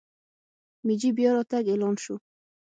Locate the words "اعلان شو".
1.69-2.15